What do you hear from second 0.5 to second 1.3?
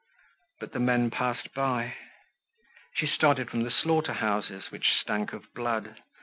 But the men